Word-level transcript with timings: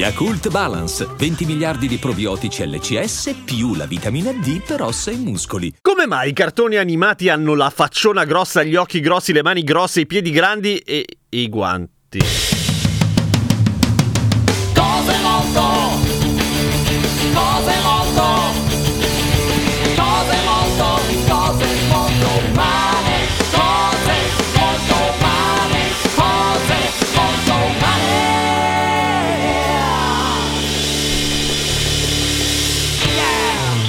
Yakult 0.00 0.48
Balance, 0.48 1.06
20 1.14 1.44
miliardi 1.44 1.86
di 1.86 1.98
probiotici 1.98 2.66
LCS 2.66 3.42
più 3.44 3.74
la 3.74 3.84
vitamina 3.84 4.32
D 4.32 4.62
per 4.62 4.80
ossa 4.80 5.10
e 5.10 5.16
muscoli. 5.16 5.74
Come 5.82 6.06
mai 6.06 6.30
i 6.30 6.32
cartoni 6.32 6.76
animati 6.76 7.28
hanno 7.28 7.54
la 7.54 7.68
facciona 7.68 8.24
grossa, 8.24 8.62
gli 8.62 8.76
occhi 8.76 9.00
grossi, 9.00 9.34
le 9.34 9.42
mani 9.42 9.62
grosse, 9.62 10.00
i 10.00 10.06
piedi 10.06 10.30
grandi 10.30 10.78
e 10.78 11.04
i 11.28 11.50
guanti? 11.50 12.69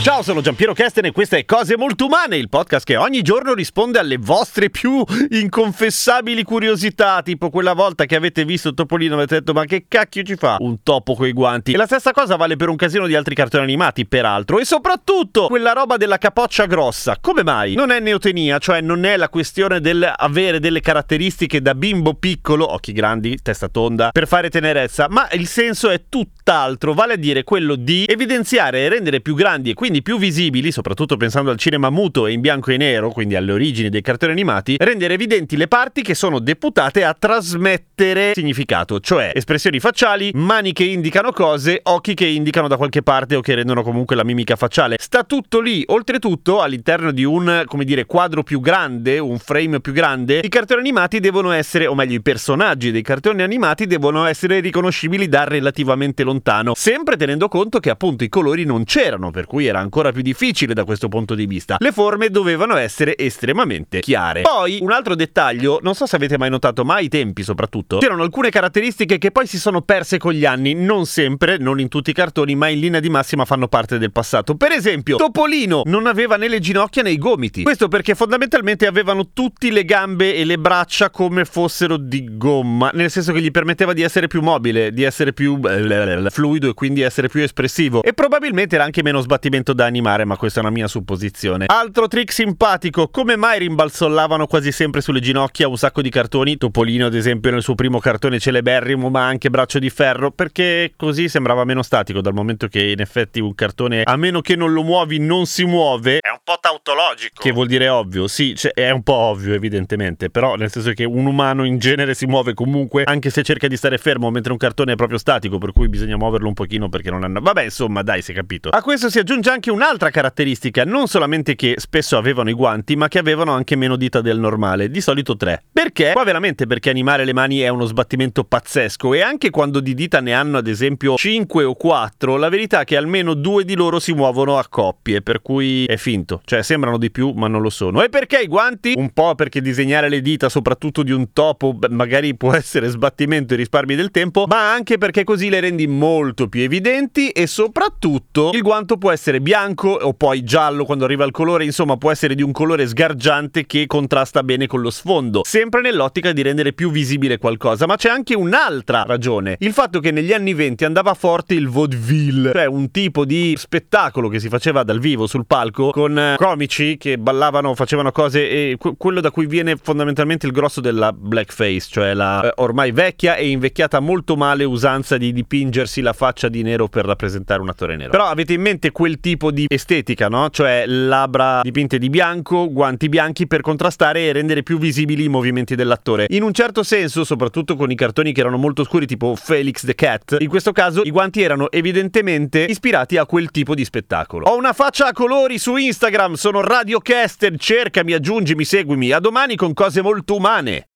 Ciao, 0.02 0.24
sono 0.24 0.42
Giampiero 0.42 0.74
Kesten 0.74 1.06
e 1.06 1.12
questa 1.12 1.38
è 1.38 1.46
Cose 1.46 1.78
Molto 1.78 2.08
Umane, 2.08 2.36
il 2.36 2.50
podcast 2.50 2.88
che 2.88 2.96
ogni 2.96 3.22
giorno 3.22 3.54
risponde 3.54 4.00
alle 4.00 4.18
vostre 4.18 4.72
più 4.72 5.04
inconfessabili 5.30 6.42
curiosità, 6.42 7.22
tipo 7.22 7.52
quella 7.52 7.74
volta 7.74 8.06
che 8.06 8.16
avete 8.16 8.44
visto 8.44 8.74
Topolino 8.74 9.14
e 9.14 9.18
avete 9.18 9.36
detto 9.36 9.54
ma 9.54 9.64
che 9.66 9.86
cacchio 9.88 10.24
ci 10.24 10.36
fa 10.36 10.56
un 10.60 10.82
topo 10.82 11.14
coi 11.14 11.34
guanti? 11.34 11.74
E 11.74 11.78
la 11.78 11.86
stessa 11.86 12.14
cosa 12.14 12.36
vale 12.36 12.56
per 12.56 12.70
un 12.70 12.78
casino 12.78 13.06
di 13.06 13.14
altri 13.14 13.36
cartoni 13.36 13.62
animati, 13.62 14.08
peraltro, 14.08 14.58
e 14.58 14.66
soprattutto 14.66 15.46
quella 15.46 15.72
roba 15.72 15.98
della 15.98 16.18
capoccia 16.18 16.66
grossa. 16.66 17.18
Come 17.22 17.44
mai? 17.44 17.76
Non 17.76 17.92
è 17.92 18.00
neotenia, 18.00 18.58
cioè 18.58 18.82
non 18.82 19.06
è 19.06 19.16
la 19.18 19.30
questione 19.30 19.82
del 19.82 20.12
avere 20.18 20.60
delle 20.60 20.80
caratteristiche 20.80 21.62
da 21.62 21.76
bimbo 21.76 22.16
piccolo, 22.16 22.74
occhi 22.74 22.92
grandi, 22.92 23.38
testa 23.40 23.68
tonda, 23.68 24.10
per 24.12 24.26
fare 24.28 24.50
tenerezza, 24.50 25.06
ma 25.10 25.30
il 25.34 25.46
senso 25.46 25.92
è 25.92 26.06
tutt'altro, 26.10 26.96
vale 26.96 27.14
a 27.14 27.18
dire 27.18 27.44
quello 27.44 27.76
di 27.76 28.06
evidenziare 28.08 28.80
e 28.80 28.90
rendere 28.90 29.22
più 29.22 29.36
grandi 29.36 29.70
e 29.70 29.74
quindi 29.76 29.90
più 30.02 30.18
visibili, 30.18 30.72
soprattutto 30.72 31.18
pensando 31.18 31.52
al 31.52 31.58
cinema 31.58 31.90
muto 31.90 32.28
e 32.28 32.32
in 32.32 32.40
bianco 32.40 32.72
e 32.72 32.78
nero, 32.78 33.10
quindi 33.10 33.36
alle 33.36 33.52
origini 33.52 33.90
dei 33.90 34.02
cartoni 34.02 34.32
animati, 34.32 34.78
rendere 34.80 35.16
evidenti 35.16 35.58
le 35.58 35.68
parti 35.68 36.02
che 36.02 36.16
sono 36.16 36.40
deputate 36.40 37.04
a 37.04 37.14
trasmettere 37.14 38.32
significato, 38.34 39.02
cioè 39.02 39.34
espressioni 39.36 39.82
facciali, 39.82 40.32
mani 40.34 40.72
che 40.72 40.86
indicano 40.86 41.34
cose, 41.34 41.82
occhi 41.84 42.14
che 42.14 42.26
indicano 42.26 42.70
da 42.70 42.78
qualche 42.78 43.04
parte 43.04 43.36
o 43.36 43.42
che 43.42 43.56
rendono 43.56 43.84
comunque 43.84 44.16
la 44.16 44.24
mimica 44.24 44.56
facciale. 44.56 44.96
Sta 44.98 45.26
tutto 45.26 45.60
lì, 45.60 45.84
oltretutto 45.88 46.62
all'interno 46.62 47.12
di 47.12 47.26
un, 47.26 47.64
come 47.66 47.84
dire, 47.84 48.06
quadro 48.06 48.44
più 48.44 48.62
grande, 48.62 49.20
un 49.20 49.38
frame 49.38 49.82
più 49.82 49.92
grande, 49.92 50.40
i 50.44 50.50
cartoni 50.50 50.80
animati 50.80 51.20
devono 51.20 51.52
essere, 51.52 51.88
o 51.88 51.96
meglio 51.96 52.16
i 52.16 52.22
personaggi 52.22 52.92
dei 52.92 53.02
cartoni 53.02 53.42
animati 53.42 53.88
devono 53.88 54.26
essere 54.26 54.62
riconoscibili 54.62 55.28
da 55.28 55.44
relativamente 55.44 56.24
lontano, 56.24 56.74
sempre 56.76 57.18
tenendo 57.18 57.48
conto 57.48 57.80
che 57.80 57.90
appunto 57.90 58.24
i 58.24 58.30
colori 58.30 58.64
non 58.64 58.84
c'erano, 58.84 59.32
per 59.32 59.46
cui 59.46 59.66
era 59.66 59.80
ancora 59.82 60.12
più 60.12 60.22
difficile 60.22 60.74
da 60.74 60.84
questo 60.84 61.08
punto 61.08 61.36
di 61.36 61.46
vista. 61.46 61.76
Le 61.80 61.92
forme 61.92 62.30
dovevano 62.30 62.78
essere 62.78 63.18
estremamente 63.18 64.00
chiare. 64.00 64.42
Poi, 64.42 64.80
un 64.82 64.92
altro 64.92 65.16
dettaglio, 65.16 65.80
non 65.82 65.96
so 65.96 66.06
se 66.06 66.16
avete 66.16 66.38
mai 66.38 66.50
notato, 66.50 66.86
ma 66.86 66.96
ai 66.96 67.10
tempi 67.10 67.44
soprattutto, 67.44 67.98
c'erano 67.98 68.24
alcune 68.24 68.50
caratteristiche 68.50 69.18
che 69.18 69.32
poi 69.32 69.48
si 69.48 69.60
sono 69.60 69.82
perse 69.82 70.18
con 70.18 70.34
gli 70.34 70.46
anni, 70.46 70.74
non 70.74 71.06
sempre, 71.06 71.58
non 71.58 71.80
in 71.80 71.90
tutti 71.90 72.12
i 72.12 72.14
cartoni, 72.14 72.56
ma 72.56 72.68
in 72.68 72.80
linea 72.80 73.00
di 73.00 73.10
massima 73.10 73.46
fanno 73.46 73.68
parte 73.68 73.98
del 73.98 74.12
passato. 74.12 74.56
Per 74.56 74.72
esempio, 74.72 75.18
Topolino 75.18 75.82
non 75.86 76.08
aveva 76.08 76.38
né 76.38 76.48
le 76.48 76.60
ginocchia 76.60 77.02
né 77.04 77.12
i 77.12 77.18
gomiti. 77.18 77.64
Questo 77.64 77.88
perché 77.88 78.16
fondamentalmente 78.16 78.86
avevano 78.88 79.30
tutti 79.34 79.72
le 79.72 79.86
gambe 79.86 80.36
e 80.36 80.46
le 80.46 80.58
braccia 80.58 81.10
come 81.10 81.46
fossero 81.46 81.98
di 81.98 82.38
gomma, 82.38 82.92
nel 82.94 83.10
senso 83.10 83.34
che 83.34 83.42
gli 83.42 83.52
permetteva 83.52 83.94
di 83.94 84.02
essere 84.02 84.28
più 84.28 84.42
mobile, 84.42 84.92
di 84.92 85.04
essere 85.04 85.34
più 85.34 85.60
eh, 85.64 86.26
fluido 86.30 86.70
e 86.70 86.74
quindi 86.74 87.02
essere 87.02 87.28
più 87.28 87.42
espressivo. 87.42 88.04
E 88.04 88.14
probabilmente 88.14 88.76
era 88.76 88.84
anche 88.84 89.04
meno 89.04 89.22
sbattimento 89.22 89.71
da 89.74 89.86
animare, 89.86 90.26
ma 90.26 90.38
questa 90.38 90.60
è 90.60 90.64
una 90.64 90.72
mia 90.72 90.88
supposizione. 90.88 91.66
Altro 91.68 92.08
trick 92.08 92.32
simpatico, 92.32 93.10
come 93.10 93.36
mai 93.36 93.60
rimbalzollavano 93.60 94.48
quasi 94.48 94.72
sempre 94.72 95.02
sulle 95.02 95.20
ginocchia 95.20 95.68
un 95.68 95.78
sacco 95.78 96.02
di 96.02 96.10
cartoni? 96.10 96.58
Topolino, 96.58 97.06
ad 97.06 97.16
esempio, 97.16 97.52
nel 97.52 97.62
suo 97.62 97.76
primo 97.76 98.00
cartone 98.00 98.40
celeberrimo, 98.40 99.10
ma 99.10 99.26
anche 99.26 99.50
Braccio 99.50 99.80
di 99.80 99.90
Ferro, 99.90 100.32
perché 100.32 100.94
così 100.96 101.30
sembrava 101.30 101.64
meno 101.64 101.82
statico, 101.84 102.22
dal 102.22 102.34
momento 102.34 102.68
che 102.68 102.92
in 102.92 103.00
effetti 103.00 103.40
un 103.40 103.54
cartone, 103.54 104.04
a 104.04 104.16
meno 104.16 104.42
che 104.42 104.56
non 104.56 104.74
lo 104.74 104.84
muovi, 104.84 105.20
non 105.20 105.46
si 105.46 105.66
muove. 105.66 106.20
È 106.20 106.30
un 106.30 106.40
po' 106.44 106.58
tautologico. 106.60 107.42
Che 107.42 107.52
vuol 107.52 107.68
dire 107.68 107.88
ovvio, 107.90 108.28
sì, 108.28 108.56
cioè, 108.56 108.72
è 108.74 108.90
un 108.90 109.04
po' 109.04 109.14
ovvio 109.14 109.54
evidentemente, 109.54 110.30
però 110.30 110.56
nel 110.56 110.72
senso 110.72 110.92
che 110.94 111.04
un 111.04 111.26
umano 111.26 111.64
in 111.64 111.78
genere 111.78 112.14
si 112.14 112.26
muove 112.26 112.54
comunque, 112.54 113.04
anche 113.04 113.30
se 113.30 113.44
cerca 113.44 113.68
di 113.68 113.78
stare 113.78 113.98
fermo, 113.98 114.30
mentre 114.32 114.52
un 114.52 114.58
cartone 114.58 114.94
è 114.94 114.96
proprio 114.96 115.18
statico, 115.18 115.58
per 115.58 115.72
cui 115.72 115.88
bisogna 115.90 116.18
muoverlo 116.18 116.48
un 116.48 116.54
pochino 116.54 116.90
perché 116.90 117.12
non 117.12 117.24
hanno... 117.24 117.40
Vabbè, 117.40 117.64
insomma, 117.64 118.02
dai, 118.02 118.22
si 118.22 118.32
è 118.32 118.34
capito. 118.34 118.70
A 118.70 118.82
questo 118.82 119.10
si 119.10 119.20
aggiunge 119.20 119.50
anche 119.50 119.61
un'altra 119.70 120.10
caratteristica, 120.10 120.84
non 120.84 121.08
solamente 121.08 121.56
che 121.56 121.76
spesso 121.78 122.18
avevano 122.18 122.50
i 122.50 122.54
guanti, 122.54 122.96
ma 122.96 123.08
che 123.08 123.20
avevano 123.20 123.52
anche 123.52 123.76
meno 123.76 123.96
dita 123.96 124.22
del 124.22 124.40
normale, 124.40 124.90
di 124.90 125.02
solito 125.02 125.38
tre. 125.38 125.64
Perché? 125.72 126.12
Qua 126.14 126.24
veramente 126.24 126.66
perché 126.66 126.90
animare 126.90 127.24
le 127.24 127.34
mani 127.34 127.60
è 127.60 127.68
uno 127.68 127.86
sbattimento 127.86 128.44
pazzesco 128.44 129.14
e 129.14 129.22
anche 129.22 129.50
quando 129.52 129.80
di 129.80 129.94
dita 129.94 130.20
ne 130.20 130.34
hanno 130.34 130.58
ad 130.58 130.68
esempio 130.68 131.16
5 131.16 131.64
o 131.64 131.76
4, 131.76 132.38
la 132.38 132.50
verità 132.50 132.82
è 132.82 132.84
che 132.84 132.98
almeno 132.98 133.36
due 133.36 133.64
di 133.64 133.76
loro 133.76 134.00
si 134.00 134.14
muovono 134.14 134.58
a 134.58 134.66
coppie, 134.68 135.22
per 135.22 135.42
cui 135.42 135.86
è 135.86 135.98
finto, 135.98 136.42
cioè 136.46 136.64
sembrano 136.64 136.98
di 136.98 137.12
più 137.12 137.32
ma 137.32 137.48
non 137.48 137.62
lo 137.62 137.70
sono. 137.70 138.02
E 138.02 138.10
perché 138.10 138.40
i 138.40 138.48
guanti? 138.48 138.94
Un 138.98 139.12
po' 139.12 139.36
perché 139.36 139.62
disegnare 139.62 140.10
le 140.10 140.22
dita, 140.22 140.50
soprattutto 140.50 141.04
di 141.04 141.12
un 141.12 141.34
topo, 141.34 141.78
magari 141.90 142.36
può 142.38 142.54
essere 142.54 142.88
sbattimento 142.88 143.54
e 143.54 143.58
risparmi 143.58 143.96
del 143.96 144.12
tempo, 144.12 144.46
ma 144.48 144.74
anche 144.74 144.98
perché 144.98 145.24
così 145.24 145.50
le 145.50 145.60
rendi 145.60 145.88
molto 145.88 146.48
più 146.48 146.62
evidenti 146.62 147.30
e 147.30 147.46
soprattutto 147.46 148.52
il 148.54 148.62
guanto 148.62 148.98
può 148.98 149.12
essere 149.12 149.40
bianco 149.40 149.51
o 149.54 150.14
poi 150.14 150.44
giallo 150.44 150.86
quando 150.86 151.04
arriva 151.06 151.26
il 151.26 151.32
colore, 151.32 151.66
insomma 151.66 151.98
può 151.98 152.10
essere 152.10 152.36
di 152.36 152.42
un 152.42 152.52
colore 152.52 152.88
sgargiante 152.88 153.66
che 153.66 153.86
contrasta 153.86 154.44
bene 154.44 154.66
con 154.66 154.82
lo 154.82 154.90
sfondo, 154.90 155.42
sempre 155.44 155.82
nell'ottica 155.82 156.32
di 156.32 156.42
rendere 156.42 156.72
più 156.74 156.90
visibile 156.90 157.38
qualcosa, 157.38 157.86
ma 157.86 157.98
c'è 157.98 158.10
anche 158.10 158.34
un'altra 158.34 159.04
ragione, 159.06 159.58
il 159.60 159.74
fatto 159.74 160.00
che 160.00 160.12
negli 160.12 160.32
anni 160.32 160.54
20 160.54 160.86
andava 160.86 161.14
forte 161.14 161.54
il 161.54 161.68
vaudeville, 161.68 162.52
cioè 162.54 162.66
un 162.66 162.92
tipo 162.92 163.26
di 163.26 163.54
spettacolo 163.58 164.30
che 164.30 164.40
si 164.40 164.48
faceva 164.48 164.84
dal 164.84 165.00
vivo 165.00 165.28
sul 165.28 165.46
palco 165.46 165.90
con 165.92 166.18
eh, 166.18 166.36
comici 166.38 166.98
che 166.98 167.18
ballavano, 167.18 167.76
facevano 167.76 168.12
cose 168.12 168.50
e 168.50 168.76
que- 168.78 168.94
quello 168.98 169.20
da 169.20 169.32
cui 169.32 169.48
viene 169.48 169.76
fondamentalmente 169.76 170.46
il 170.46 170.54
grosso 170.54 170.80
della 170.80 171.12
blackface, 171.12 171.88
cioè 171.90 172.14
la 172.14 172.44
eh, 172.44 172.54
ormai 172.58 172.92
vecchia 172.92 173.36
e 173.36 173.50
invecchiata 173.50 174.00
molto 174.00 174.36
male 174.38 174.64
usanza 174.64 175.18
di 175.18 175.34
dipingersi 175.34 176.02
la 176.02 176.14
faccia 176.14 176.48
di 176.48 176.62
nero 176.62 176.88
per 176.88 177.06
rappresentare 177.06 177.62
un 177.62 177.70
attore 177.70 177.98
nero. 177.98 178.12
Però 178.12 178.26
avete 178.26 178.54
in 178.54 178.62
mente 178.62 178.92
quel 178.92 179.20
tipo 179.42 179.50
di 179.50 179.66
estetica, 179.68 180.28
no? 180.28 180.52
Cioè 180.52 180.84
labbra 180.86 181.62
dipinte 181.64 181.98
di 181.98 182.10
bianco, 182.10 182.72
guanti 182.72 183.10
bianchi 183.10 183.48
per 183.48 183.62
contrastare 183.62 184.28
e 184.28 184.32
rendere 184.32 184.62
più 184.62 184.78
visibili 184.78 185.24
i 185.24 185.30
movimenti 185.30 185.74
dell'attore. 185.74 186.28
In 186.30 186.44
un 186.44 186.54
certo 186.54 186.84
senso, 186.84 187.24
soprattutto 187.24 187.76
con 187.76 187.90
i 187.90 187.96
cartoni 187.96 188.34
che 188.34 188.42
erano 188.42 188.58
molto 188.58 188.84
scuri, 188.84 189.08
tipo 189.08 189.36
Felix 189.36 189.84
the 189.84 189.96
Cat, 189.96 190.38
in 190.40 190.48
questo 190.48 190.72
caso 190.72 191.02
i 191.02 191.10
guanti 191.10 191.42
erano 191.42 191.72
evidentemente 191.72 192.66
ispirati 192.70 193.18
a 193.18 193.26
quel 193.26 193.50
tipo 193.50 193.74
di 193.74 193.84
spettacolo. 193.84 194.46
Ho 194.48 194.56
una 194.56 194.74
faccia 194.74 195.08
a 195.08 195.14
colori 195.14 195.58
su 195.58 195.76
Instagram, 195.76 196.34
sono 196.34 196.62
Radio 196.62 197.00
Caster, 197.00 197.58
cercami, 197.58 198.14
aggiungimi, 198.14 198.64
seguimi. 198.64 199.12
A 199.12 199.20
domani 199.20 199.56
con 199.56 199.74
cose 199.74 200.02
molto 200.04 200.36
umane. 200.36 200.91